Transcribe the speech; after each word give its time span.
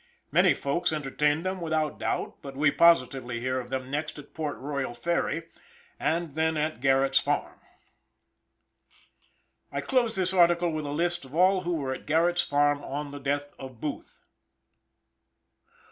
Many 0.31 0.55
folks 0.55 0.91
entertained 0.91 1.45
them 1.45 1.61
without 1.61 1.99
doubt, 1.99 2.37
but 2.41 2.55
we 2.57 2.71
positively 2.71 3.39
hear 3.39 3.59
of 3.59 3.69
them 3.69 3.91
next 3.91 4.17
at 4.17 4.33
Port 4.33 4.57
Royal 4.57 4.95
Ferry, 4.95 5.43
and 5.99 6.31
then 6.31 6.57
at 6.57 6.81
Garrett's 6.81 7.19
farm. 7.19 7.59
I 9.71 9.81
close 9.81 10.15
this 10.15 10.33
article 10.33 10.71
with 10.71 10.85
a 10.87 10.91
list 10.91 11.23
of 11.23 11.35
all 11.35 11.61
who 11.61 11.75
were 11.75 11.93
at 11.93 12.07
Garrett's 12.07 12.41
farm 12.41 12.83
on 12.83 13.11
the 13.11 13.19
death 13.19 13.53
of 13.59 13.79
Booth. 13.79 14.23